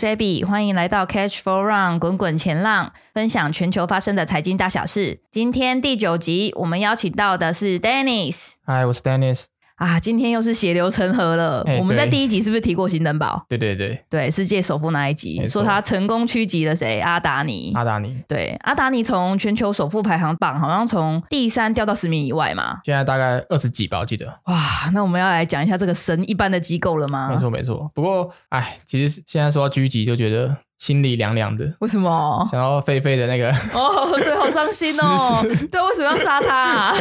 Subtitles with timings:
[0.00, 5.20] 是 Abby，欢迎来到 Catch for Run 滚滚前浪，分享全球发生的财经大小事。
[5.30, 8.52] 今天第九集，我们邀请到的是 Dennis。
[8.64, 9.49] Hi，我是 Dennis。
[9.80, 11.62] 啊，今天又是血流成河了。
[11.62, 13.42] 欸、我们在第一集是不是提过新登堡？
[13.48, 17.00] 对对对，对，世界首富那一集，说他成功趋吉了谁？
[17.00, 17.72] 阿达尼。
[17.74, 22.80] 阿达尼，对，阿达尼从全球首富排行榜好像从第三掉到十名以外嘛。
[22.84, 24.26] 现在大概二十几吧，我记得。
[24.44, 24.54] 哇，
[24.92, 27.30] 那我们要来讲一下这个神一般的机构了吗？
[27.30, 27.90] 没错没错。
[27.94, 31.74] 不过，哎，其实现在说到狙击，就觉得心里凉凉的。
[31.78, 32.46] 为什么？
[32.50, 33.50] 想要菲菲的那个。
[33.72, 35.42] 哦，对，好伤心哦。
[35.72, 36.94] 对，为什么要杀他啊？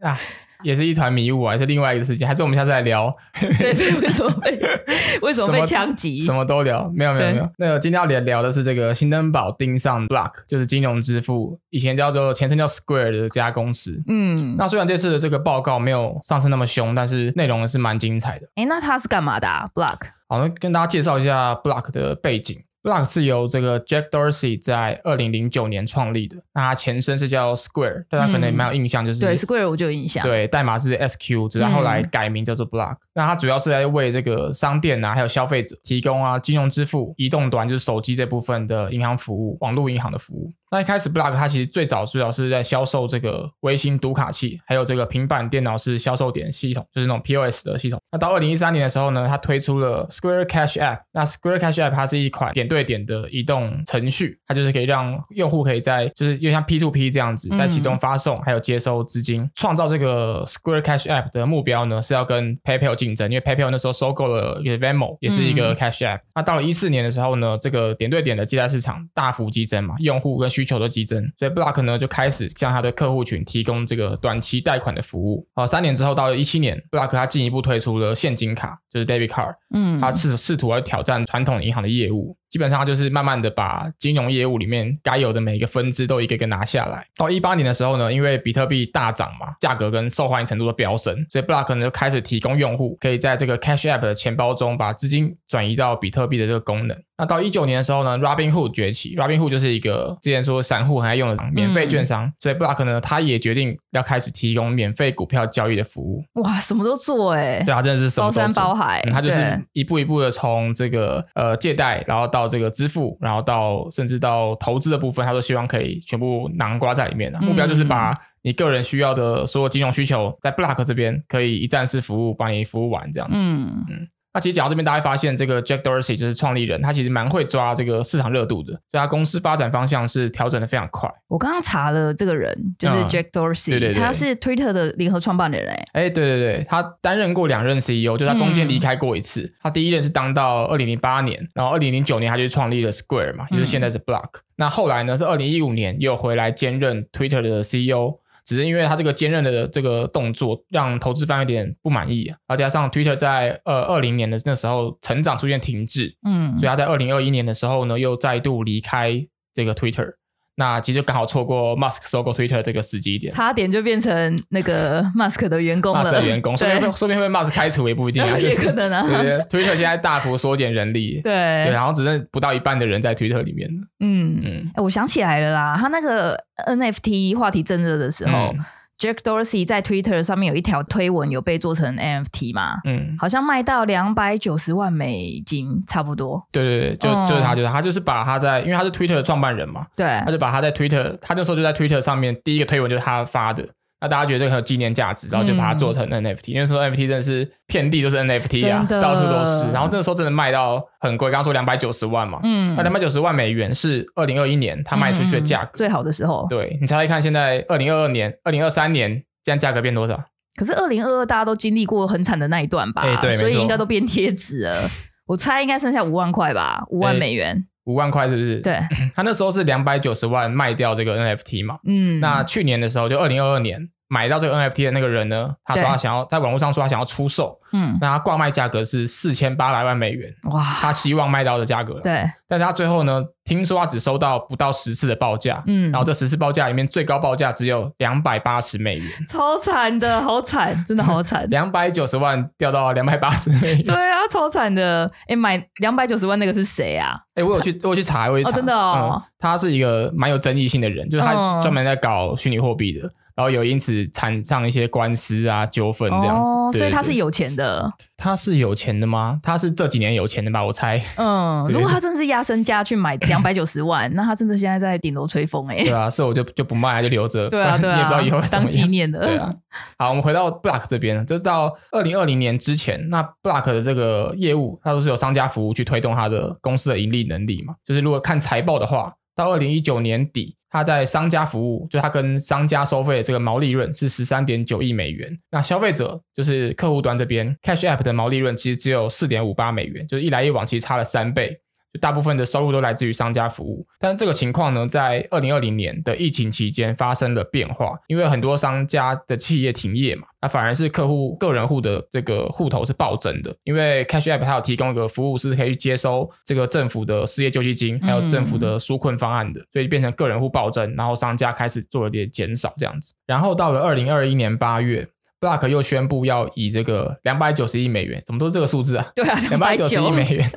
[0.00, 0.18] 啊
[0.64, 2.26] 也是一团迷雾，还是另外一个事情？
[2.26, 3.14] 还是我们下次来聊？
[3.38, 4.60] 对对，为什么被
[5.22, 6.20] 为什么被枪击？
[6.20, 7.48] 什么都聊，没有没有没有。
[7.58, 14.02] 那个今天要聊聊的是这个新登堡盯上 Block，就是金融支付，以前叫做前身叫 Square 的这家公司。
[14.08, 18.48] 嗯，那虽然这次的这个报告没有上次那么凶，但是内容是蛮精彩的。
[18.56, 19.98] 哎，那他是干嘛的啊？Block？
[20.28, 22.58] 好，那跟大家介绍一下 Block 的背景。
[22.84, 32.98] Block 是由这个 Jack Dorsey 在二零零九年创立的，那它前身是叫 Square，大家可能也蛮有印象，就是、嗯、对 Square 我就有印象，对，代码是 SQ，直到后来改名叫做 Block、嗯。
[33.14, 40.52] 那它主要是在为这个商店啊，还有消费者提供啊金融支付、移动端就是手机这部分的银行服务、网络银行的服务。
[40.74, 48.00] 那一开始，Block 它其实最早主要是在销售这个微型读卡器，还有这个平板电脑式销售点系统，就是那种 POS 的系统。
[48.10, 51.02] 那到二零一三年的时候呢，它推出了 Square Cash App。
[51.12, 59.48] 那 Square Cash App 它是一款点对点的移动程序，它就是可以让用户可以在就是又像 P to P 这样子，在其中发送还有接收资金。
[59.54, 66.18] 创造这个 Square Cash App 的目标呢，是要跟 PayPal 竞争，因为 PayPal 那时候收购了一个 Venmo，也是一个 Cash App。
[66.34, 71.22] 那到了一四年的时候呢，这个点对点的借贷市场大幅激增嘛，用户跟需求的激增。
[71.38, 75.46] 所以 Block 呢就开始向他的客户群提供这个短期贷款的服务。
[75.54, 79.54] 好，三年之后到了一七年，Block 他进一步推出了现金卡，就是 Debit Card。
[79.74, 82.36] 嗯，他试试图要挑战传统银行的业务。
[82.54, 87.04] 基本上就是慢慢的把金融业务里面该有的每一个分支都一个一个拿下来。
[87.16, 96.96] 到一八年的时候呢，因为比特币大涨嘛，价格跟受欢迎程度都飙升，所以 Block 呢就开始提供用户可以在这个 Cash App 的钱包中把资金转移到比特币的这个功能。
[97.16, 106.24] 那到一九年的时候呢，Robinhood 崛起，Robinhood 就是一个之前说散户很爱用的免费券商，嗯、所以 Block 呢他也决定要开始提供免费股票交易的服务。
[106.42, 107.64] 哇，什么都做哎、欸！
[107.64, 109.00] 对啊，真的是包山包海。
[109.10, 117.40] 他、嗯、就是一步一步的从这个呃借贷，然后到这个支付，然后到甚至到投资的部分，他都希望可以全部囊括在里面的。
[117.40, 118.12] 目标就是把
[118.42, 123.36] 你个人需要的所有金融需求，在 Block 这边可以一站式服务，帮你服务完这样子。
[123.36, 124.08] 嗯嗯。
[124.34, 131.08] 那其实讲到这边，大家发现这个 Jack Dorsey 就是创立人，他其实蛮会抓这个市场热度的，所以他公司发展方向是调整的非常快。
[131.28, 135.84] 我刚刚查了这个人，就是 Jack Dorsey，、嗯、对对对，他是 Twitter 的联合创办人哎。
[135.92, 139.42] 哎，对对对，他担任过两任 CEO，就他中间离开过一次。
[139.42, 144.42] 嗯、他第一任是当到二零零八年，然后二零零九年他就创立了 Square 嘛，就是现在的 Block、嗯。
[144.56, 148.18] 那后来呢，是二零一五年又回来兼任 Twitter 的 CEO。
[148.44, 160.14] 只是因为他这个坚韧的这个动作，让投资方有点不满意啊，而加上 Twitter 在呃二零年的那时候成长出现停滞，嗯，所以他在二零二一年的时候呢，又再度离开这个 Twitter。
[160.56, 166.02] 那其实就刚好错过 Musk 收购 Twitter 这个时机点，差点就变成那个 Musk 的员工了。
[166.02, 169.02] Musk 的员工，说不定说不定会被 Musk 开除也不一定， 也可能啊。
[169.02, 173.68] 对对，Twitter 现在大幅缩减人力，对对，然后只剩不到一半的人在 Twitter 里面。
[174.00, 178.54] 嗯嗯，我想起来了啦，他那个 NFT 话题正热的时候。
[178.54, 178.58] 嗯
[179.04, 182.76] Jack Dorsey 在 Twitter 上面有一条推文，有被做成 NFT 嘛？
[182.84, 186.42] 嗯，好像卖到两百九十万美金，差不多。
[186.50, 193.68] 对对对，就、嗯、就是他，就是他，就是把他在，因为他是 Twitter 的创办人嘛，对，他就把他在 Twitter，他那时候就在 Twitter 上面第一个推文就是他发的。
[194.04, 199.72] 那大家觉得这个很有纪念价值，然后就把它做成 NFT，、嗯、因为说 NFT 真的是遍地都是 NFT 啊，的到处都是。
[199.72, 206.46] 然后那个时候真的卖到很贵，刚刚说两百九十万嘛，嗯，那两百九十万美元是二零二一年它卖出去的价格、嗯、最好的时候。
[206.50, 209.10] 对，你猜猜看，现在二零二二年、二零二三年，
[209.42, 210.22] 现在价格变多少？
[210.56, 213.00] 可是二零二二大家都经历过很惨的那一段吧？
[213.02, 214.90] 欸、对，所以应该都变贴纸了。
[215.26, 217.64] 我猜应该剩下五万块吧，五万美元。
[217.86, 218.60] 五万块是不是？
[218.60, 218.78] 对，
[219.14, 221.76] 他那时候是两百九十万卖掉这个 NFT 嘛。
[221.86, 223.88] 嗯，那去年的时候就二零二二年。
[224.08, 247.16] 买到这个 NFT 的那个人呢，他说他想要在网络上说他想要出售，嗯，那他挂卖价格是四千八百万美元，哇，他希望卖到的价格，对，但是他最后呢，听说他只收到不到十次的报价，嗯，然后这十次报价里面最高报价只有两百八十美元，超惨的，好惨，真的好惨，两百九十万掉到两百八十美元，对啊，超惨的，哎，买两百九十万那个是谁啊？
[247.34, 253.10] 哎，我有去，我有去查，我有去查，哦，真的哦，嗯，他是一个蛮有争议性的人，就是他专门在搞虚拟货币的。
[253.36, 257.90] 然后有因此缠上一些官司啊纠纷这样子，哦，所以他是有钱的。
[258.16, 259.40] 他是有钱的吗？
[259.42, 260.64] 他是这几年有钱的吧？
[260.64, 261.02] 我猜。
[261.16, 265.82] 嗯， 如果他真的是压身家去买 两百九十万，那他真的现在在顶楼吹风哎。
[265.82, 267.50] 对啊，是我就就不卖，就留着。
[267.50, 269.18] 对啊，对啊，你也不知道以后当纪念的。
[269.20, 269.52] 对啊。
[269.98, 277.74] 好，我们回到 Block 这边，就是到二零二零年之前，那 Block 的这个业务，它都是有商家服务去推动它的公司的盈利能力嘛。
[277.84, 280.56] 就是如果看财报的话，到二零一九年底。
[280.74, 285.30] 它在商家服务，就它跟商家收费的这个毛利润是十三点九亿美元。
[285.52, 291.60] 那消费者就是客户端这边，Cash App 的毛利润其实只有四点五八美元，就是一来一往其实差了三倍。
[292.00, 315.08] 大部分的收入都来自于商家服务，但是这个情况呢，在二零二零年的疫情期间发生了变化，因为很多商家的企业停业嘛，那反而是客户个人户的这个户头是暴增的，因为 Cash App 它有提供一个服务，是可以去接收这个政府的失业救济金，还有政府的纾困方案的，所以变成个人户暴增，然后商家开始做了点减少这样子，然后到了二零二一年八月。
[315.44, 319.06] Block 又宣布要以这个两百九十亿美元，怎么都是这个数字啊？
[319.14, 320.50] 对啊，两百九十亿美元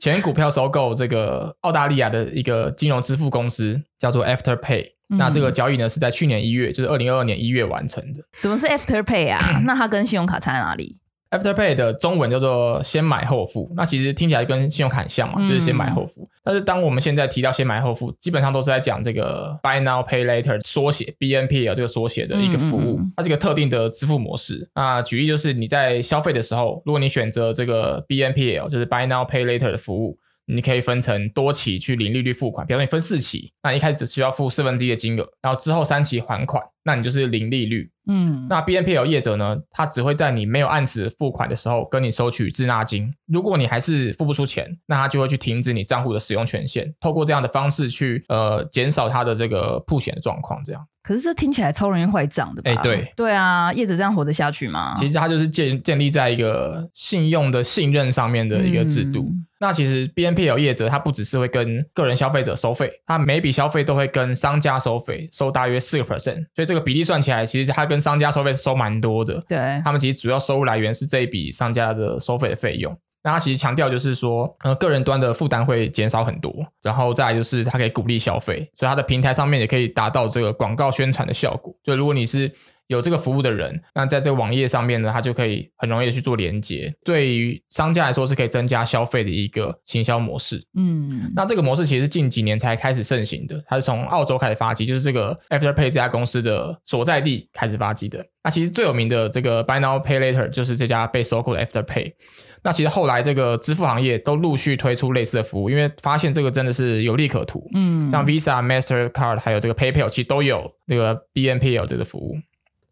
[0.00, 4.92] 全股票收购这个澳大利亚的一个金融支付公司，叫做 Afterpay。
[5.10, 8.20] 嗯、那这个交易呢，是在去年一月，就是二零二二年一月完成的。
[8.32, 9.40] 什么是 Afterpay 啊？
[9.66, 10.96] 那它跟信用卡差在哪里
[11.30, 16.22] ？Afterpay 的中文叫做先买后付，那其实听起来跟信用卡很像嘛，就是先买后付。
[16.22, 24.68] 嗯、但是当我们现在提到先买后付，基本上都是在讲这个 Buy Now Pay Later 缩写 BNPL 这个缩写的一个服务，它是一个特定的支付模式。
[24.74, 30.18] 那举例就是你在消费的时候，如果你选择这个 BNPL，就是 Buy Now Pay Later 的服务。
[30.54, 37.90] 你可以分成多期去零利率付款，比如说你分四期，那一开始只需要付四分之一的金额，然后之后三期还款，那你就是零利率。
[38.06, 50.84] 嗯，那 BNPL 业者呢，他只会在你没有按时付款的时候跟你收取滞纳金，如果你还是付不出钱，那他就会去停止你账户的使用权限，透过这样的方式去呃减少他的这个破险的状况，这样。
[51.02, 52.70] 可是这听起来超容易坏账的吧？
[52.70, 54.94] 哎，对，对啊，业者这样活得下去吗？
[54.98, 59.22] 其实它就是建建立在一个信用的信任上面的一个制度。
[59.22, 69.42] 嗯、那其实 BNPL 业者他不只是会跟个人消费者收费，他每笔消费都会跟商家收费，收大约四个 percent，所以这个比例算起来，其实他跟商家收费是收蛮多的。
[69.48, 72.96] 对，他们其实主要收入来源是这一笔商家的收费的费用。
[73.22, 76.52] 那他其实强调就是说，呃，个人端的负担会减少很多，
[76.82, 81.74] 然后再来就是它可以鼓励消费，所以它的平台上面也可以达到这个广告宣传的效果。
[81.82, 82.50] 就如果你是
[82.86, 90.60] 有这个服务的人，那在这个网页上面呢，它就可以很容易的去做连接，对于商家来说是可以增加消费的一个行销模式。
[90.76, 98.24] 嗯，那这个模式其实是近几年才开始盛行的，它是从澳洲开始发迹，就是这个 Afterpay 这家公司的所在地开始发迹的。
[98.42, 102.14] 那其实最有名的这个 Buy Now Pay Later 就是这家被收购的 Afterpay。
[102.62, 107.66] 那其实后来这个支付行业都陆续推出类似的服务，因为发现这个真的是有利可图。
[107.74, 112.36] 嗯，像 Visa、Mastercard 还有这个 PayPal 其实都有这个 BNPL 这个服务。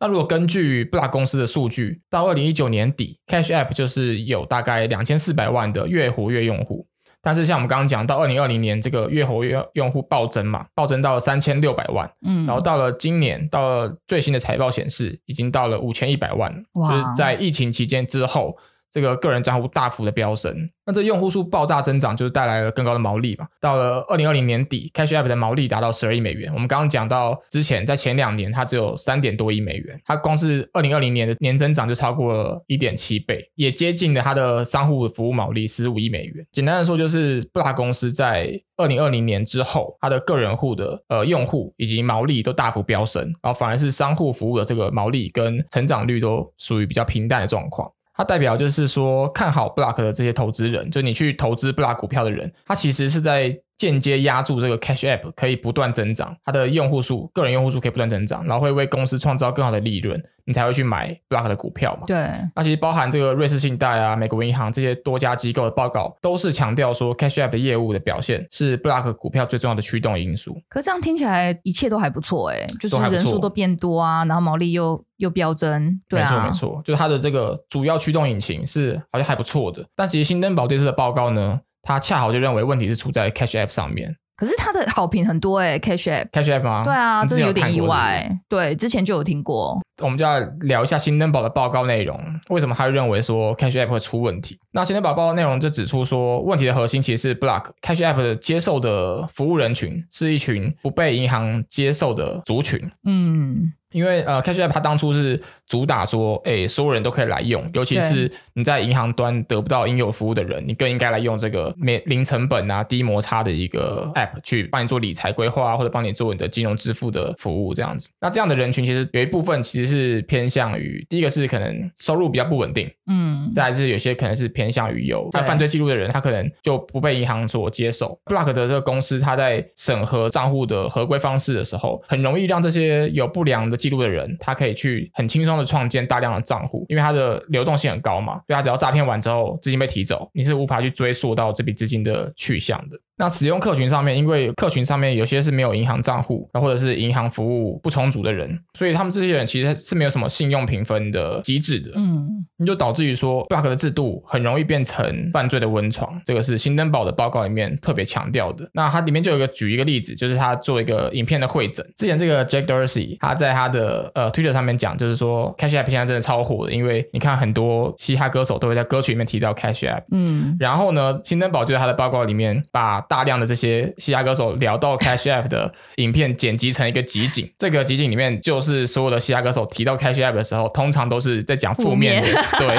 [0.01, 6.87] 那如果根据 Block 公司的数据，到二零一九年底，Cash App 就是有大概两千四百万的月活跃用户。
[7.21, 12.11] 但是像我们刚刚讲到二零二零年这个月活跃用户暴增嘛，暴增到了三千六百万。
[12.25, 16.65] 嗯，然后到了今年，到了最新的财报显示，已经到了五千一百万。
[16.75, 18.57] 哇，就是在疫情期间之后。
[18.90, 20.54] 这个个人账户大幅的飙升，
[20.87, 23.47] 那这用户数爆炸增长，就是带来了更高的毛利嘛。
[23.61, 26.52] 到了二零二零年底，Cash App 的毛利达到十二亿美元。
[26.54, 36.47] 我们刚刚讲到之前，在前两年它只有三点多亿美元，它光是二零二零年的年增长就超过了一点七倍，也接近了它的商户服务毛利十五亿美元。
[36.50, 47.92] 简单的说，就是 Block 公司在二零二零年之后，它的个人户的呃用户以及毛利都大幅飙升，然后反而是商户服务的这个毛利跟成长率都属于比较平淡的状况。
[48.19, 62.03] 它代表就是说，看好 Block 的这些投资人，就你去投资 Block 股票的人，他其实是在间接压住这个 Cash App 可以不断增长，它的用户数、个人用户数可以不断增长，然后会为公司创造更好的利润，你才会去买 Block 的股票嘛？
[62.07, 62.17] 对。
[62.57, 70.61] 那其实包含这个瑞士信贷啊、美国银行这些多家机构的报告，都是强调说 Cash App 的业务的表现是 Block 股票最重要的驱动因素。
[70.69, 79.87] 可是这样听起来一切都还不错哎，就是人数都变多啊，然后毛利又又飙增，对啊，没错没错，就是它的这个主要驱动引擎是好像还不错的。
[79.95, 84.14] 但其实新登堡这次的报告呢，它恰好就认为问题是出在 Cash App 上面。
[84.37, 86.85] 可是他的好评很多哎，Cash App，Cash App 吗？
[86.85, 88.30] 对啊，这是有点意外。
[88.47, 89.80] 对，之前就有听过。
[90.02, 94.61] 我们就要聊一下新登堡的报告内容，为什么他会认为说 Cash App 会出问题？
[94.73, 102.78] 那新登堡报告内容就指出说，问题的核心其实是 Block Cash App 的接受的服务人群是一群不被银行接受的族群。
[103.04, 103.73] 嗯。
[103.92, 118.11] 因为呃，Cash App 它当初是主打说，哎、欸，所有人都可以来用，尤其是你在银行端得不到应有服务的人，你更应该来用这个没零成本啊、低摩擦的一个 App 去帮你做理财规划啊，或者帮你做你的金融支付的服务这样子。
[118.21, 128.18] 那这样的人群其实有一部分其实是偏向于，第一个是可能收入比较不稳定，嗯，再来是有些可能是偏向于有他犯罪记录的人，他可能就不被银行所接受。
[128.26, 142.99] Block 的这个公司，他在审核账户的合规方式的时候，很容易让这些有不良的记录的人，他可以去很轻松的创建大量的账户，因为他的流动性很高嘛，所以他只要诈骗完之后，资金被提走，你是无法去追溯到这笔资金的去向的。
[143.19, 151.91] 那使用客群上面，因为客群上面有些是没有银行账户，那或者是银行服务不充足的人，所以他们这些人其实是没有什么信用评分的机制的。
[151.97, 158.69] 嗯，你就导致于说，Block 的制度很容易变成犯罪的温床，这个是新登堡的报告里面特别强调的。
[158.73, 161.85] 那它里面就有一个举一个例子，就是他做一个影片的会诊。
[161.97, 170.05] 之前这个 Jack Dorsey 他在他的呃 Twitter 上面讲，就是说 Cash App 现在真的超火的，因为你看很多嘻哈歌手都会在歌曲里面提到 Cash App。
[170.13, 182.29] 嗯，然后呢，新登堡就在他的报告里面把大量的这些嘻哈歌手聊到 Cash App 的影片剪辑成一个集锦， 这个集锦里面就是所有的嘻哈歌手提到 Cash App 的时候，通常都是在讲负面的。
[182.59, 182.79] 对，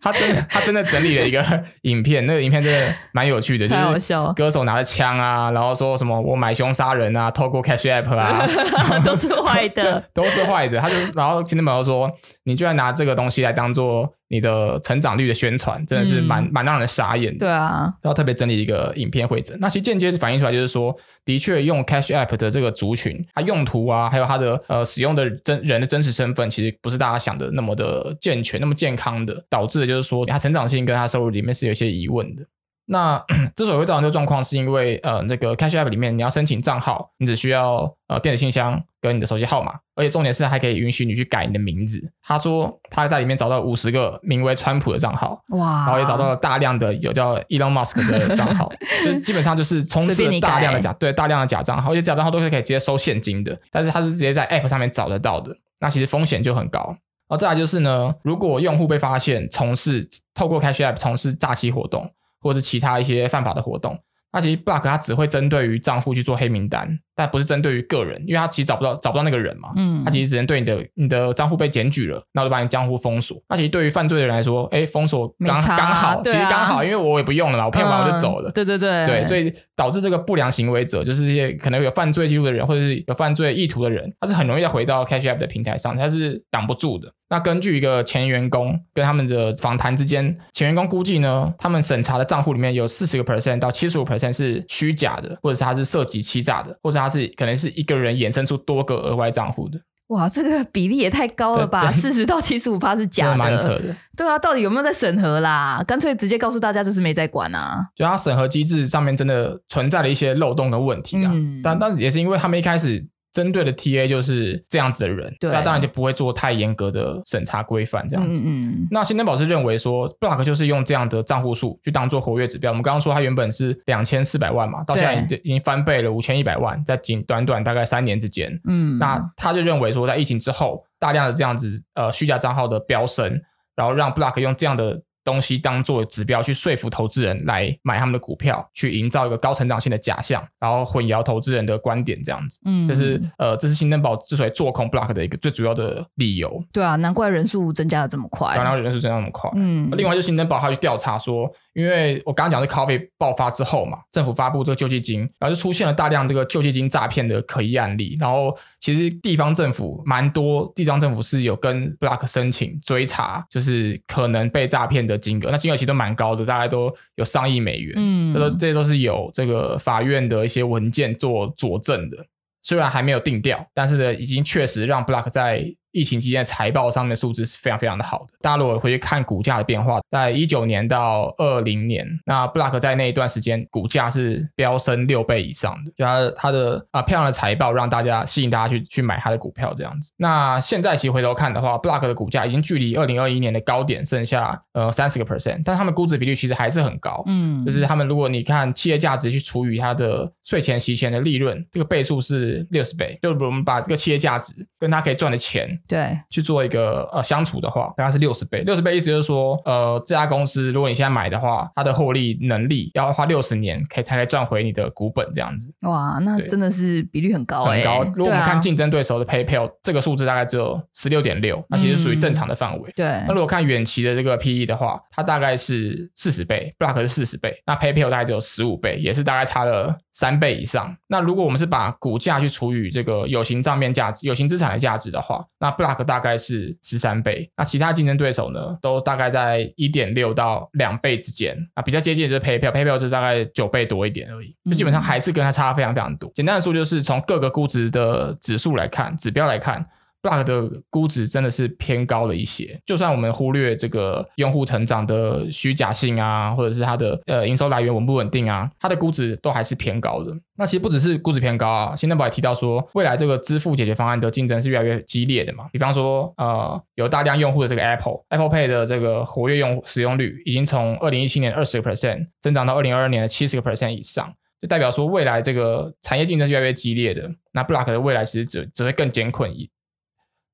[0.00, 1.42] 他真的，他真的整理了一个
[1.82, 8.46] 影片，那个影片真的蛮有趣的，就 是歌手拿着枪啊，然后说什么我买凶杀人啊，透过 Cash App 啊，
[9.04, 10.78] 都是坏的，都是坏的。
[10.78, 12.10] 他就然后今天朋友说，
[12.44, 14.14] 你居然拿这个东西来当做。
[14.30, 17.40] 你的成长率的宣传真的是蛮蛮、嗯、让人傻眼的。
[17.40, 32.44] 对啊，然后特别整理一个影片会诊，那其实间接反映出来就是说，的确用 Cash App 的这个族群，它用途啊，还有它的呃使用的真人的真实身份，其实不是大家想的那么的健全、那么健康的，导致的就是说，它成长性跟它收入里面是有些疑问的。
[32.92, 42.02] 那之所以会造成这个状况，是因为呃，那个 Cash App 里面你要申请账号，你只需要呃电子信箱跟你的手机号码，而且重点是还可以允许你去改你的名字。
[42.20, 48.68] 他说他在里面找到五十个名为川普的账号，哇，然后也找到了大量的有叫 Elon Musk 的账号，
[49.06, 56.80] 就基本上就是充斥了大量的假对大量的假账号，而且假账号都是可以直接收现金的，但是他是直接在 App 上面找得到的，那其实风险就很高。
[57.28, 62.10] 然后再来就是呢，如果用户被发现从事透过 Cash App 从事诈欺活动。
[62.40, 63.98] 或者是其他一些犯法的活动，
[64.32, 66.98] 那其实 Block 它只会针对于账户去做黑名单。
[67.20, 73.36] 但不是针对于个人，因为他其实找不到找不到那个人嘛，嗯，他其实只能对你的你的账户被检举了，那我就把你账户封锁。
[73.50, 87.12] 那其实对于犯罪的人来说，哎，封锁刚刚好，其实刚好，因为我也不用了，我骗完我就走了，对对对对，所以导致这个不良行为者，就是一些可能有犯罪记录的人，或者是有犯罪意图的人，他是很容易再回到 Cash App 的平台上，他是挡不住的。
[87.32, 97.09] 那根据一个前员工跟他们的访谈之间，前员工估计呢，他们审查的账户里面有四十个 percent 到七十五 percent 是虚假的，或者是他是涉及欺诈的，或者他。
[97.10, 101.90] 是可能是一个人衍生出多个额外账户的，哇，这个比例也太高了吧？
[101.90, 103.94] 四十到七十五趴是假的，蛮扯的。
[104.16, 105.82] 对啊，到底有没有在审核啦？
[105.86, 107.86] 干脆直接告诉大家，就是没在管啊。
[107.96, 111.30] 就他审核机制上面真的存在了一些漏洞的问题啊。
[111.34, 113.06] 嗯、但但也是因为他们一开始。
[113.32, 118.42] 针对的 TA 就是这样子的人，对，那当然就不会做太严格的审查规范这样子。
[118.44, 122.70] 嗯，嗯，那新登堡是认为说，Block 就是用这样的账户数去当做活跃指标。
[122.70, 128.50] 我们刚刚说它原本是两千四百万嘛，到现在已经已经翻倍了五千一百万，在仅短短大概三年之间。
[128.66, 133.40] 嗯，那他就认为说，在疫情之后，大量的这样子呃虚假账号的飙升，
[133.76, 135.00] 然后让 Block 用这样的。
[135.30, 142.58] 东西当做指标去说服投资人来买他们的股票，去营造一个高成长性的假象，然后混淆投资人的观点，这样子。
[142.64, 146.62] 嗯，这是呃，这是新登堡之所以做空 Block 的一个最主要的理由。
[146.72, 148.54] 对啊，难怪人数增加的这么快。
[148.56, 149.50] 难怪人数增加那么快。
[149.54, 167.94] 嗯，另外就兴登堡他去调查说，因为我刚刚讲的 COVID 爆发之后嘛，政府发布这个救济金，然后就出现了大量这个救济金诈骗的可疑案例，然后其实地方政府蛮多，地方政府是有跟 Block 申请追查，就是可能被诈骗的金额，那金额其实都蛮高的，大概都有上亿美元。
[167.96, 172.16] 嗯，这都这些都是有这个法院的一些文件做佐证的，
[172.62, 175.74] 虽然还没有定调，但是呢，已经确实让 Block 在。
[175.92, 178.26] 疫情期间财报上面的数字是非常非常的好的。
[178.40, 185.90] 大家如果回去看股价的变化，在一九年到二零年，那 Block 在那一段时间股价是飙升六倍以上的。
[185.96, 190.10] 就它它的啊漂亮的财报让大家吸引大家去去买它的股票这样子。
[190.16, 197.22] 那现在其实回头看的话，Block 的股价已经距离二零二一年的高点剩下呃三十个 percent，但他们估值比率其实还是很高。
[197.26, 203.18] 嗯，就是他们如果你看企业价值去除以它的税前息前的利润，这个倍数是六十倍。
[203.20, 205.79] 就我们把这个企业价值跟它可以赚的钱。
[205.86, 208.62] 对，去做一个呃相处的话，大概是六十倍。
[208.62, 215.72] 六十倍意思就是说，呃，这家公司如果你现在买的话，它的获利能力要花六十年可以才可以赚回你的股本这样子。
[215.82, 218.12] 哇，那真的是比率很高欸，很高。
[218.14, 222.92] 如果我们看竞争对手的 PayPal，啊，这个数字大概只有十六点六，那其实属于正常的范围。
[222.96, 223.06] 对。
[223.26, 230.96] 那如果看远期的这个 PE 的话，它大概是四十倍，Block 是四十倍，那 PayPal 大概只有十五倍，也是大概差了三倍以上。
[231.08, 246.30] 那如果我们是把股价去除以这个有形账面价值、有形资产的价值的话，那 Block 大概是十三倍，那其他竞争对手呢，都大概在一点六到两倍之间，啊，比较接近的就是 PayPal，PayPal 就是大概九倍多一点而已，就基本上还是跟它差非常非常多。
[246.34, 249.86] 简单的说，就是从各个估值的指数来看，指标来看。
[250.22, 260.36] Block 的估值真的是偏高了一些，就算我们忽略这个用户成长的虚假性啊，或者是它的呃营收来源稳不稳定啊，它的估值都还是偏高的。
[260.56, 265.64] 那其实不只是估值偏高啊，新登堡也提到说，未来这个支付解决方案的竞争是越来越激烈的嘛。
[265.72, 277.30] 比方说，呃，有大量用户的这个 Apple，Apple Pay 的这个活跃用使用率已经从二零一七年二十个 percent 增长到二零二二年的七十个 percent 以上，就代表说未来这个产业竞争是越来越激烈的。
[277.52, 279.70] 那 Block 的未来其实只只会更艰困一。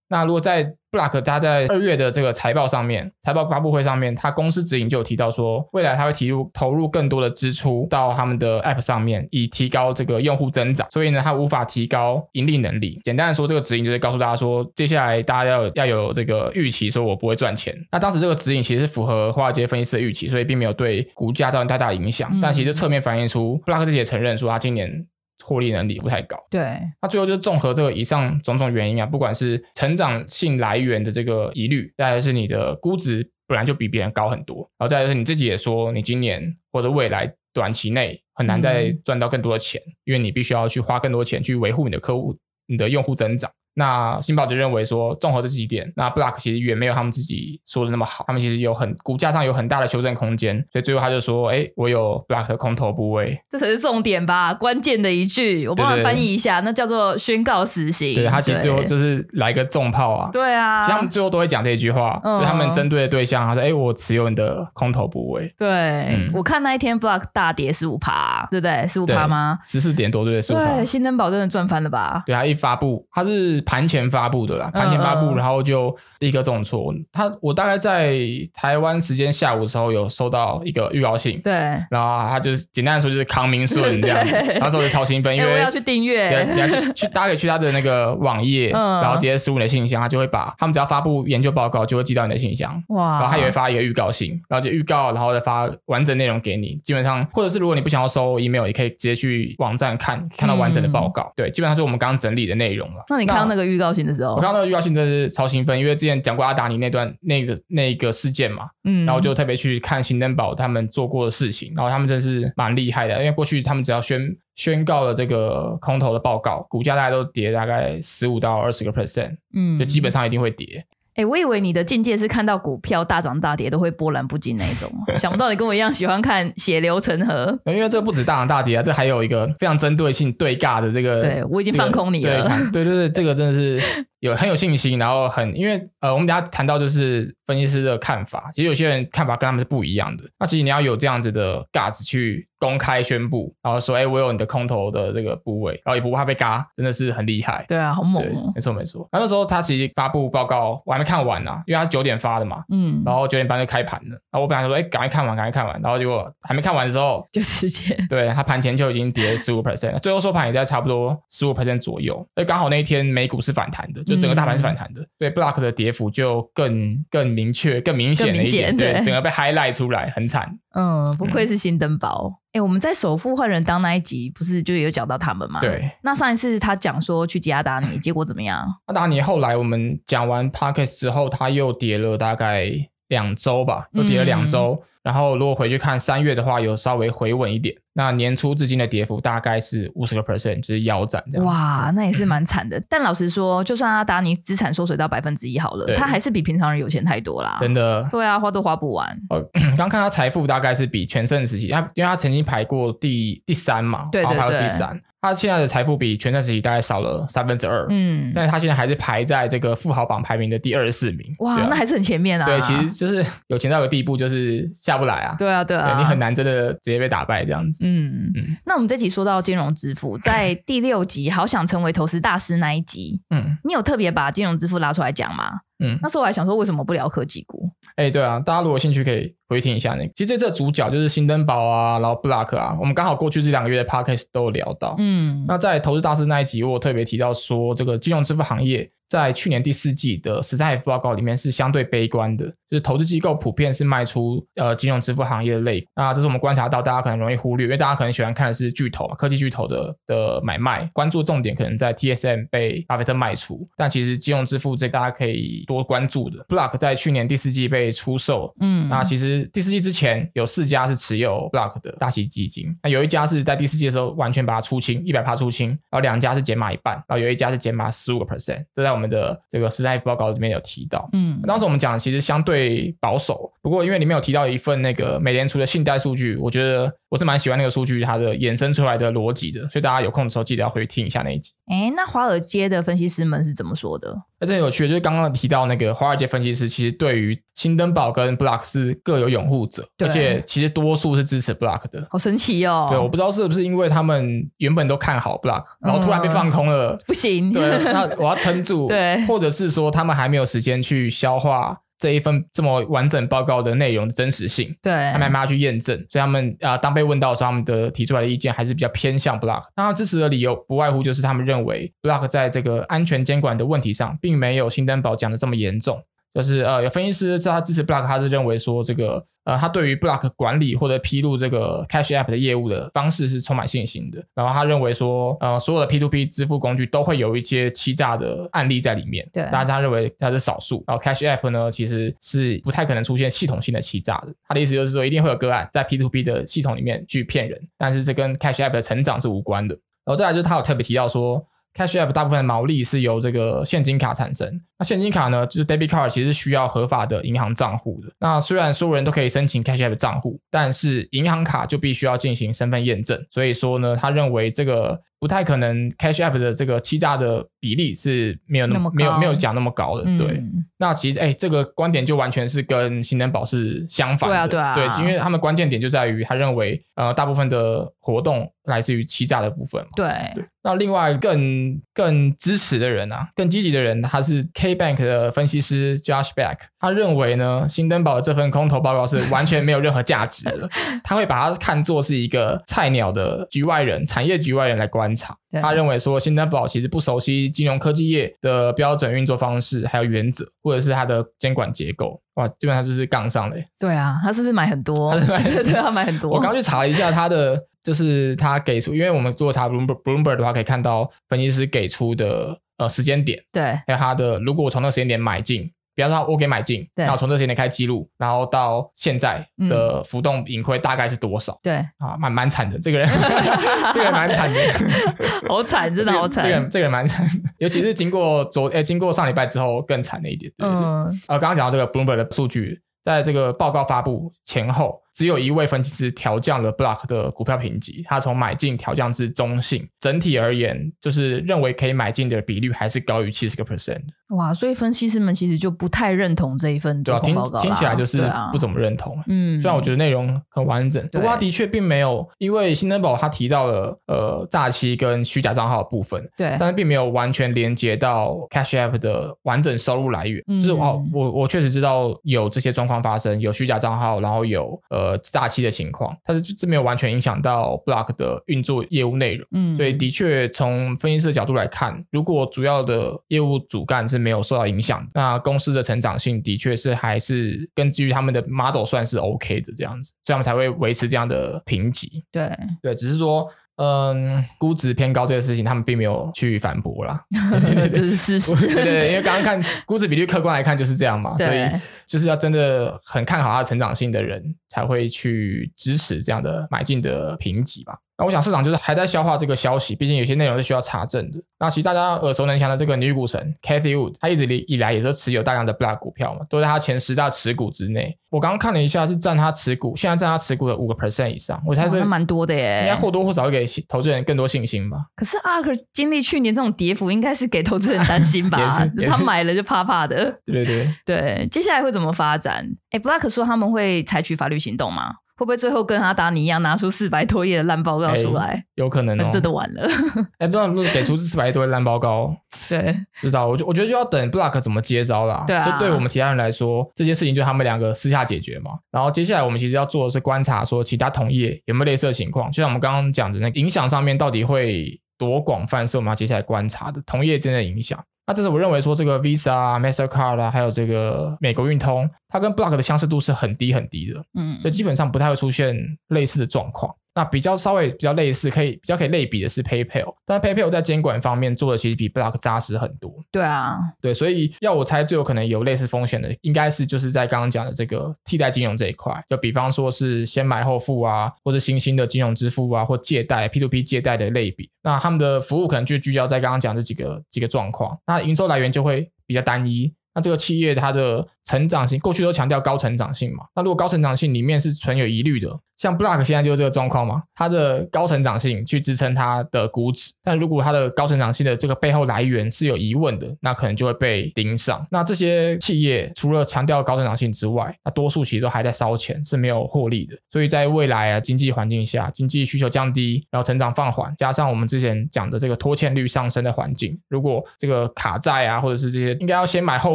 [0.08, 10.86] 那如果在 Block 它在二月的这个财报上面，财报发布会上面，它公司指引就有提到说，未来它会提入投入更多的支出到他们的 App 上面，以提高这个用户增长。
[10.90, 13.00] 所以呢，它无法提高盈利能力。
[13.04, 17.76] 简单的说，这个指引就是告诉大家说，接下来大家要要有这个预期，说我不会赚钱。
[17.90, 22.30] 那当时这个指引其实是符合华尔街分析师的预期，所以并没有对股价造成太大的影响。
[22.32, 25.06] 嗯、但其实侧面反映出 Block 自己也承认说，他今年。
[25.45, 43.50] 获利能力不太高，对，那最后就是综合这个以上种种原因啊，不管是成长性来源的这个疑虑，再来是你的估值本来就比别人高很多，然后再来是你自己也说，你今年或者未来短期内很难再赚到更多的钱，嗯、因为你必须要去花更多钱去维护你的客户、你的用户增长。
[43.78, 58.15] 那新宝就认为说，综合这几点，那 Block 其实远没有他们自己说的那么好，他们其实有很股价上有很大的修正空间，所以最后他就说，哎，我有 Block 的空头部位，这才是重点吧，关键的一句，我帮他翻译一下，那叫做宣告死刑。
[58.15, 65.52] 对，他其实最后就是来个重炮啊，对啊，其实他们最后都会讲这一句话，嗯、就他们针对的对象，他说，哎，我持有你的空头部位。
[65.58, 68.86] 对，嗯、我看那一天 Block 大跌十五趴，对不对？
[68.89, 69.58] 十五趴吗？
[69.65, 70.76] 十四点多对，十五趴。
[70.76, 72.23] 对，新登堡真的赚翻了吧？
[72.25, 74.47] 对，他一发布，他是盘前发布。
[74.47, 76.95] 的啦，盘前发布，然后就立刻重挫。
[77.13, 78.17] 他我大概在
[78.55, 81.52] 台湾时间下午的时候有收到一个预告信，对，
[81.91, 96.79] 然后他就是简单的说就是康明顺这样子，那时候就超兴奋，因为要去订阅，你要去去，大家可以去他的那个网页，然后直接输入你的信箱，他就会把他们只要发布研究报告，就会寄到你的信箱，哇，然后他也会发一个预告信，然后就预告，然后再发完整内容给你。
[96.85, 101.33] 基本上，或者是如果你不想要收 email，也可以直接去网站看看到完整的报告。
[101.35, 103.05] 对，基本上是我们刚刚整理的内容了。
[103.09, 104.34] 那你看到那个预告信的时候？
[104.34, 120.84] 我看到那个预告信真的是超兴奋，因为之前讲过阿达尼那段那个那个事件嘛，嗯，然后就特别去看新登堡他们做过的事情，然后他们真是蛮厉害的，因为过去他们只要宣宣告了这个空头的报告，股价大概都跌大概十五到二十个 percent，嗯，就基本上一定会跌。
[121.17, 127.59] 哎、欸，我以为你的境界是看到股票大涨大跌都会波澜不惊那一种，想不到你跟我一样喜欢看血流成河。
[127.65, 131.19] 因为这不止大涨大跌啊，这还有一个非常针对性对尬的这个。
[131.19, 132.47] 对，我已经放空你了。
[132.71, 134.07] 对对对，这个真的是。
[134.21, 140.25] 有很有信心，然后很因为呃，我们等下谈到就是分析师的看法，其实有些人看法跟他们是不一样的。
[140.39, 147.65] 那其实你要有这样子的 guts 去公开宣布，然后说，哎，我有你的空头的这个部位，然后也不怕被嘎，真的是很厉害。
[147.69, 148.50] 对啊，好猛哦！
[148.55, 149.07] 没错没错。
[149.13, 154.11] 那那时候他其实发布报告，我还没看完呢、啊，因为他是九点发的嘛，嗯，然后九点半就开盘了。
[154.31, 162.26] 然后我本来说，哎，赶快看完，赶快看完，然后结果还没看完的时候， 就直接对他盘前就已经跌了十五 percent，最后收盘也在差不多十五 percent 左右。
[162.37, 170.49] 哎，刚好那一天美股是反弹的，就整个大盘是反弹的，嗯、对 Block 的跌幅就更更明确、更明显了一点，对，整个被 highlight 出来，很惨。
[170.75, 172.40] 嗯，不愧是新登堡。
[172.52, 175.60] 哎、我们在首富换人当那一集，不是就有讲到他们吗？
[175.60, 175.90] 对。
[176.02, 178.64] 那上一次他讲说去吉阿达尼，结果怎么样？
[178.86, 182.71] 阿达尼后来我们讲完 Podcast 之后，他又跌了大概
[183.08, 184.80] 两周吧，又跌了两周。
[184.80, 187.73] 嗯然后如果回去看三月的话，有稍微回稳一点。
[187.92, 191.47] 那年初至今的跌幅大概是五十个 percent，就是腰斩这样。
[191.47, 192.82] 哇，那也是蛮惨的。
[192.90, 197.56] 但老实说，就算阿达尼资产缩水到百分之一好了，他还是比平常人有钱太多啦。
[197.60, 198.02] 真的。
[198.10, 199.08] 对啊，花都花不完。
[199.30, 199.40] 哦，
[199.78, 205.00] 刚看他财富大概是比全盛时期，他因为他曾经排过第第三嘛，对对对，排过第三。
[205.19, 212.45] 他现在的财富比全盛时期大概少了三分之二，嗯，但是他现在还是排在这个富豪榜排名的第二十四名，哇，啊、那还是很前面啊。
[212.45, 215.35] 对，其实就是有钱到个地步，就是下不来啊。
[215.39, 217.85] 对啊，对啊，对，你很难真的直接被打败这样子。
[217.85, 218.56] 嗯嗯。
[218.65, 225.50] 那我们这集说到金融支付，在第六集好想成为投资大师那一集，嗯，你有特别把金融支付拉出来讲吗？
[225.78, 227.69] 嗯，那时候我还想说，为什么不聊科技股？
[227.97, 230.13] 哎、欸，对啊，大家如果有兴趣可以回听一下那个。
[230.17, 234.95] 其实这次主角就是新登堡啊，然后布拉克啊，我们刚好过去这两个月的 Podcast 都有聊到。
[234.99, 238.91] 嗯，那在投资大师那一集，我有特别提到说，这个金融支付行业。
[239.08, 256.45] 在去年第四季的十三 F 报告里面是相对悲观的，就是投资机构普遍是卖出呃金融支付行业的类股，那这是我们观察到大家可能容易忽略，因为大家可能喜欢看的是巨头科技巨头的的买卖，关注重点可能在 TSM 被巴菲特卖出，但其实金融支付这大家可以多关注的。
[256.49, 281.52] Block 在去年第四季被出售，嗯，那其实第四季之前有四家是持有 Block 的大型基金，那有一家是在第四季的时候完全把它出清，一百趴出清，然后两家是减码一半，然后有一家是减码十五个 percent，这在我们的这个十三 F 报告里面有提到，嗯，当时我们讲的其实相对保守，不过因为里面有提到一份那个美联储的信贷数据，我觉得我是蛮喜欢那个数据，它的衍生出来的逻辑的，所以大家有空的时候记得要回去听一下那一集。
[281.67, 284.15] 哎，那华尔街的分析师们是怎么说的？
[284.39, 292.87] 那这很有趣，就是刚刚提到那个华尔街分析师，其实对于新登堡跟 Block 是各有拥护者，而且其实多数是支持 Block 的，好神奇哦。
[292.89, 309.63] 对，我不知道是不是因为他们原本都看好 Block，然后突然被放空了，嗯、不行，对， 那我要撑住，对，或者是说他们还没有时间去消化这一份这么完整报告的内容的真实性，对，他们还没有去验证，所以他们啊、呃，当被问到的时候，他们的提出来的意见还是比较偏向 Block。
[309.75, 316.02] 那他支持的理由不外乎就是他们认为 Block 在这个安全监管的问题上，并没有新登堡讲的这么严重。
[316.36, 324.22] 就是呃，有分析师在他支持 Block，他是认为说这个呃，他对于 Block 管理或者披露这个 Cash App 的业务的方式是充满信心的。
[324.34, 329.26] 然后他认为说，呃，所有的 P2P 支付工具都会有一些欺诈的案例在里面。
[329.32, 330.84] 对，但是他认为它是少数。
[330.86, 334.28] 然后 Cash App 呢，其实是不太可能出现系统性的欺诈的。
[334.46, 339.75] 他的意思就是说，一定会有个案在 P2P 的系统里面去骗人，但是这跟 Cash App 的成长是无关的。
[340.04, 341.42] 然后再来就是他有特别提到说。
[341.76, 344.49] Cash App 大部分的毛利是由这个现金卡产生。
[344.78, 348.12] 那现金卡呢，就是 Debit Card，其实是需要合法的银行账户的。
[348.21, 353.19] 那虽然所有人都可以申请 Cash App 账户，但是银行卡就必须要进行身份验证。
[353.30, 360.04] 所以说呢，他认为这个不太可能，Cash App 的这个欺诈的比例是没有那么，没有没有讲那么高的。
[360.04, 360.43] 嗯、对，
[360.76, 364.49] 那其实哎，这个观点就完全是跟新登宝是相反的。
[364.49, 369.82] 对啊，对啊，对，因为他们关键点就在于他认为，呃，大部分的活动来自于欺诈的部分。
[369.97, 370.45] 对，对。
[370.62, 380.69] 那另外更更支持的人啊，更积极的人，他是 K Bank 的分析师 Josh Beck，他认为呢，新登堡的这份空头报告是完全没有任何价值的，
[381.05, 385.37] 他会把它看作是一个菜鸟的局外人、产业局外人来观察。
[385.63, 392.21] 他认为说，新登堡其实不熟悉金融科技业的标准运作方式，还有原则，或者是它的监管结构。
[392.35, 393.65] 哇，基本上就是杠上嘞。
[393.79, 395.13] 对啊，他是不是买很多？
[395.17, 396.31] 他是买 对，他买很多。
[396.31, 397.63] 我刚去查了一下他的。
[397.87, 411.58] 就是他给出，因为我们如果查 Bloomberg 的话，可以看到分析师给出的呃时间点，对，还有他的如果我从那个时间点买进，比方说我给买进，对，然后从这个时间点开记录，然后到现在的浮动盈亏大概是多少？
[411.62, 413.08] 对，啊，蛮蛮惨的，这个人，
[413.95, 414.60] 这个人蛮惨的，
[415.49, 425.00] 好惨，真的好惨，这个人这个人蛮惨的，尤其是经过昨诶经过上礼拜之后更惨了一点，嗯，呃，刚刚讲到这个 Bloomberg 的数据，在这个报告发布前后。
[425.17, 429.89] 只有一位分析师调降了 Block 的股票评级，他从买进调降至中性。
[429.99, 434.02] 整体而言，就是认为可以买进的比率还是高于七十个 percent。
[434.37, 437.02] 哇，所以分析师们其实就不太认同这一份。
[437.02, 439.19] 对啊，听听起来就是不怎么认同。
[439.29, 450.45] 嗯，虽然我觉得内容很完整，不过他的确并没有，因为新登堡他提到了呃诈欺跟虚假账号的部分，对，但是并没有完全连接到 Cash App 的完整收入来源。
[450.49, 455.05] 嗯、就是我，我我确实知道有这些状况发生，有虚假账号，然后有呃。
[455.06, 459.47] 个大期的情况，但是这没有完全影响到 Block 的运作业务内容。
[459.52, 472.25] 嗯，所以的确从分析师的角度来看，如果主要的业务主干是没有受到影响，那公司的成长性的确是还是根据他们的 model 算是 OK 的这样子，所以他们才会维持这样的评级。
[472.32, 472.50] 对
[472.82, 473.49] 对，只是说。
[473.76, 477.23] 嗯，估值偏高这个事情，他们并没有去反驳啦。
[477.93, 478.54] 这是事实。
[478.67, 481.71] 对对对，因为刚刚看估值比率，客观来看就是这样嘛，所以
[482.06, 487.99] 就是要真的很看好它成长性的人，才会去支持这样的买进的评级吧。
[488.19, 491.39] 那我想市场就是还在消化这个消息，毕竟有些内容是需要查证的。
[491.59, 498.17] 那其实大家耳熟能详的这个女股神 Cathie Wood，她一直以来也是持有大量的 Block 股票嘛，都在她前十大持股之内。
[498.31, 501.63] 我刚刚看了一下，是占她持股，现在占她持股的五个 percent 以上。
[501.67, 504.97] 我猜是蛮多的耶，应该或多或少会给投资人更多信心吧。
[505.15, 508.59] 可是 ARK 经历去年这种跌幅，应该是给投资人担心吧？
[509.09, 510.41] 他买了就怕怕的。
[510.47, 512.67] 对对对对，接下来会怎么发展？
[512.91, 515.17] 哎，Block 说他们会采取法律行动吗？
[515.36, 518.46] 会不会最后跟阿达尼一样拿出四百多页的烂报告出来？
[518.46, 519.82] 欸、有可能、哦，是真的完了。
[520.38, 522.34] 哎、欸，不知道如果给出四百多页烂报告，
[522.68, 523.46] 对，知道。
[523.46, 525.44] 我就我觉得就要等 Block 怎么接招啦。
[525.46, 528.70] 对啊，就对我们其他人来说，这件事情就他们两个私下解决嘛。
[528.90, 532.50] 然后接下来我们其实要做的是观察，说其他同业有没有类似的情况。
[532.50, 538.02] 就像我们刚刚讲的，那个影响上面到底会多广泛，是我们要接下来观察的同业之间的影响。
[538.26, 545.76] 那这是我认为说这个 Visa 啊、Mastercard 啊，还有这个美国运通，它跟 Block 的相似度是很低很低的，嗯，所以基本上不太会出现
[546.09, 546.93] 类似的状况。
[547.17, 553.11] 那比较稍微比较类似，可以比较可以类比的是 PayPal，但 PayPal 在监管方面做的其实比 Block 扎实很多。
[553.33, 564.71] 对啊，对，所以要我猜最有可能有类似风险的，应该是就是在刚刚讲的这个替代金融这一块，就比方说是先买后付啊，或者新兴的金融支付啊，或借贷 P2P 借贷的类比。
[564.83, 569.91] 那他们的服务可能就聚焦在刚刚讲的几个几个状况，那营收来源就会比较单一。
[570.15, 575.59] 那这个企业它的成长性，过去都强调高成长性嘛，那如果高成长性里面是存有疑虑的。
[575.76, 584.87] 像 Block 现在就是这个状况嘛，它的高成长性去支撑它的估值，但如果它的高成长性的这个背后来源是有疑问的，那可能就会被盯上。
[584.91, 590.17] 那这些企业除了强调高成长性之外，那多数其实都还在烧钱，是没有获利的。
[590.30, 599.95] 所以在未来啊经济环境下，经济需求降低，然后成长放缓，加上我们之前讲的这个拖欠率上升的环境，如果这个卡债啊，或者是这些应该要先买后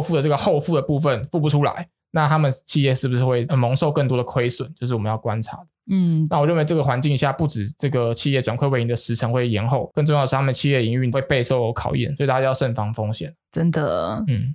[0.00, 4.72] 付的这个后付的部分付不出来，那他们企业是不是会蒙受更多的亏损？
[4.74, 5.66] 就是我们要观察的。
[5.90, 13.34] 嗯，那我认为这个环境下，不止这个企业转亏为盈的时程会延后，更重要的是他们企业营运会备受考验，所以大家要慎防风险。
[13.50, 14.54] 真的，嗯。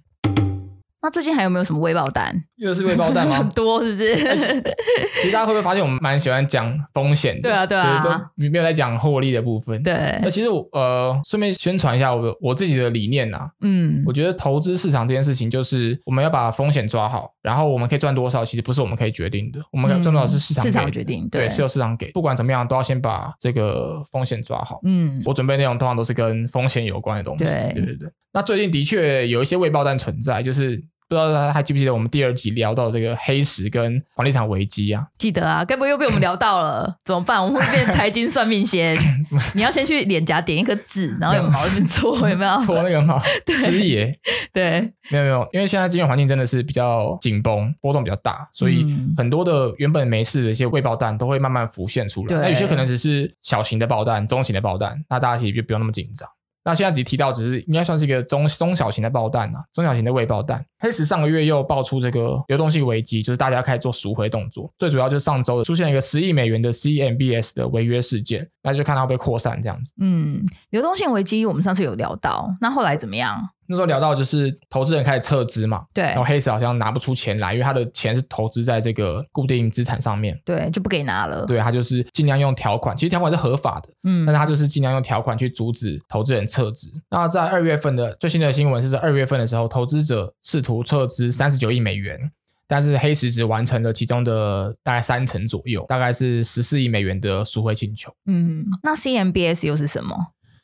[1.07, 2.35] 那最近还有没有什么未爆弹？
[2.57, 3.37] 又是未爆弹吗？
[3.37, 4.17] 很 多是不是？
[4.17, 7.43] 其实大家会不会发现我们蛮喜欢讲风险的？
[7.43, 8.03] 对啊，对啊，
[8.37, 9.81] 都没有在讲获利的部分。
[9.81, 10.19] 对。
[10.21, 13.49] 那其实我呃，顺便宣传一下我我自己的理念呐、啊。
[13.61, 14.03] 嗯。
[14.05, 19.61] 我觉得投资市场这件事情，就是我们要把风险抓好，然后我们可以赚多少，其实不是我们可以决定的。
[19.71, 22.11] 我们要赚多少是市场、嗯、市场决定，对，对，是由市场给。
[22.11, 24.81] 不管怎么样，都要先把这个风险抓好。
[24.83, 25.21] 嗯。
[25.23, 27.45] 我准备内容通常都是跟风险有关的东西。
[27.45, 28.09] 对，对对对。
[28.33, 30.83] 那最近的确有一些未爆弹存在，就是。
[31.09, 35.07] 不知道大家还记不记得我们第二集聊到这个黑石跟房地产危机啊？
[35.17, 36.97] 记得啊，该不会又被我们聊到了？
[37.05, 37.41] 怎么办？
[37.41, 38.97] 我们会变财经算命仙？
[39.55, 42.57] 你要先去脸颊点一颗痣，然后用毛那边搓，有没有？
[42.59, 43.17] 搓那个毛，
[43.47, 44.13] 师爷。
[44.51, 52.35] 对，没有没有，因为现在金融环境真的是比较紧绷，波动比较大，所以很多的原本没事的一些未爆弹都会慢慢浮现出来。
[52.41, 56.27] 那有些可能只是小型的爆弹、中型的爆弹，那大家其实就不用那么紧张。
[56.65, 60.65] 那现在只提到，只是应该算是一个中中小型的爆弹啊，中小型的未爆弹。
[60.79, 64.71] 黑石上个月又爆出这个流动性危机，就是大家开始做赎回动作。
[64.77, 69.93] 最主要就是上周出现一个十亿美元的 CMBS 的违约事件，那就看它会不会扩散这样子。
[69.99, 73.49] 嗯，流动性危机我们上次有聊到，那后来怎么样？
[73.69, 81.45] 那时候聊到就是投资人开始撤资嘛，对，然后黑石好像拿不出钱来，因为他的钱是投资在这个固定资产上面，对，就不给拿了。
[81.45, 86.89] 对，他就是尽量用条款，其实条款是合法的，嗯，但是他就是尽量用条款去阻止投资人撤资。
[87.09, 92.29] 那在二月份的最新的新闻是在二月份的时候，投资者试图撤资三十九亿美元，
[92.67, 98.13] 但是黑石只完成了其中的大概三成左右，大概是十四亿美元的赎回请求。
[98.25, 100.13] 嗯，那 CMBS 又是什么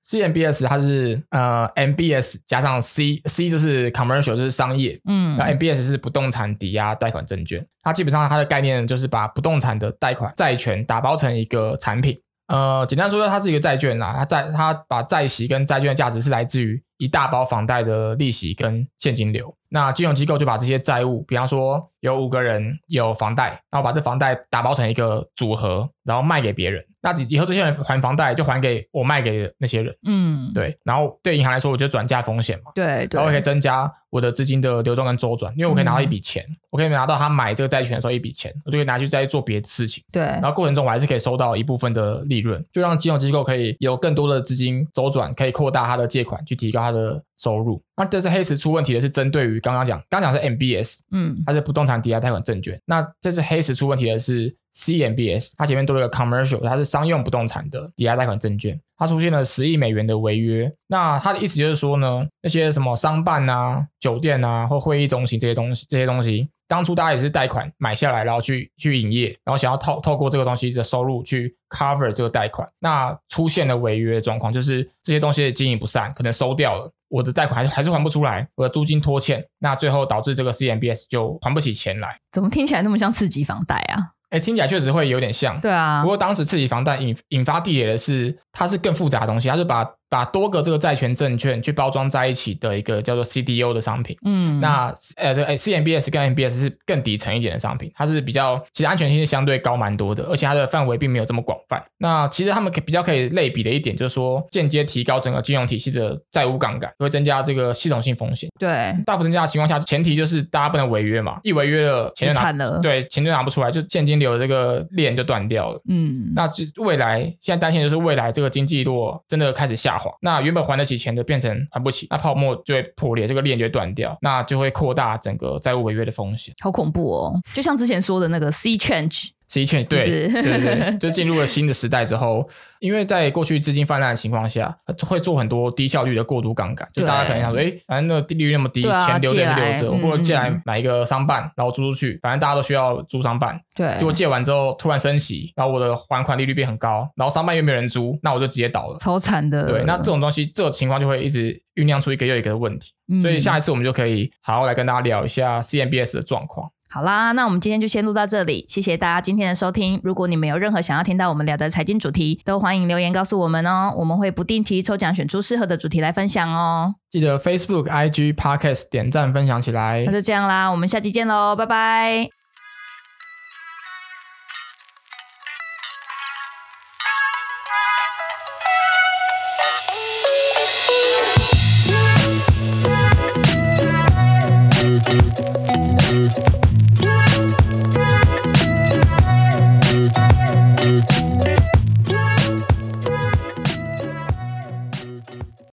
[0.05, 19.53] ？CMBS 它是呃 MBS 加上 C，C 就是 commercial 就是商业，嗯，那 MBS 是不动产抵押贷款证券，它基本上它的概念就是把不动产的贷款债权打包成一个产品，呃，简单说说它是一个债券啦，它债它把债息跟债券的价值是来自于一大包房贷的利息跟现金流。
[19.67, 26.83] 那金融机构就把这些债务，比方说有五个人有房贷，然后把这房贷打包成一个组合，然后卖给别人。
[27.01, 29.95] 那以后这些人还房贷，就还给我卖给那些人。
[30.05, 30.77] 嗯，对。
[30.83, 32.71] 然后对银行来说，我就转嫁风险嘛。
[32.75, 33.17] 对，对。
[33.17, 40.03] 然后可以增加我的资金的流动跟周转，因为我可以拿到一笔钱，嗯、我可以拿到他买这个债权的时候一笔钱，我就可以拿去再做别的事情。
[40.11, 40.23] 对。
[40.23, 47.81] 然后过程中我还是可以收到一部分的利润，就让金融机构可以有更多的资金周转，可以扩大他的借款，去提高他的收入。
[47.95, 52.79] 那这次黑石出问题的是针对于刚刚讲，刚刚讲是 MBS，嗯，它是不动产抵押贷款证券。
[52.85, 54.55] 那这次黑石出问题的是。
[54.75, 60.73] CMBS，它前面多了个 commercial，它是商用不动产的抵押贷款证券，它出现了十亿美元的违约。
[60.87, 72.67] 那它的意思就是说呢，那些什么商办啊、酒店啊或会议中心这些东西，这些东西当初大家也是贷款买下来，然后去去营业，然后想要透透过这个东西的收入去 cover 这个贷款。
[72.79, 82.17] 那出现了违约的状况，就是这些东西的经营不善，可能收掉了，我的贷款还是还是还不出来，我的租金拖欠，那最后导致这个 CMBS 就还不起钱来。
[82.31, 84.13] 怎么听起来那么像刺激房贷啊？
[84.31, 85.61] 哎，听起来确实会有点像。
[85.61, 89.87] 对啊，不过当时刺激房贷引引发地雷的是，它是更复杂的东西，它是把。
[90.13, 101.83] 把多个这个债权证券去包装在一起的一个叫做 CDO 的商品，嗯，那呃，这 CMBS 跟 MBS 是更底层一点的商品，它是比较其实安全性是相对高蛮多的，而且它的范围并没有这么广泛。
[101.97, 108.47] 那其实他们可比较可以类比的一点就是说，间接提高整个金融体系的债务杠杆，会增加这个系统性风险。
[108.59, 115.81] 对，大幅增加的情况下，前提就是大家不能违约嘛，一违约了钱就拿了，对，钱就拿不出来，就现金流的这个链就断掉了。
[115.89, 120.83] 嗯，那就未来现在担心的就是未来这个经济如果真的开始下那原本还得。
[120.83, 126.53] 起钱的变成还不起，那泡沫就会破裂，这个链就会断掉，那就会扩大整个债务违约的风险。
[126.59, 127.41] 好恐怖哦！
[127.53, 129.29] 就像之前说的那个 C Change。
[129.47, 132.47] C change 对对对， 就进入了新的时代之后，
[132.79, 134.75] 因为在过去资金泛滥的情况下，
[135.07, 143.59] 会做很多低效率的过度杠杆，就大家可能想说，哎，反正那个利率那么低，钱留着也是留着，我不如借来买一个商办，然后租出去，反正大家都需要租商办。
[143.75, 149.67] 对，结果借完之后突然升息，然后我的还款利率变很高，然后商办又没有人租，那我就直接倒了，超惨的。
[149.67, 156.69] 对，那这种东西，这种情况就会一直酝酿出一个又一个的问题，所以下一次我们就可以好好来跟大家聊一下 CMBS 的状况。
[156.93, 159.99] 好啦，那我们今天就先录到这里，谢谢大家今天的收听。
[160.03, 166.93] 如果你们有任何想要听到我们聊的财经主题，都欢迎留言告诉我们哦，我们会不定期抽奖选出适合的主题来分享哦。
[167.09, 170.03] 记得 Facebook、IG、Podcast 点赞分享起来。
[170.05, 172.42] 那就这样啦，我们下期见喽，拜拜。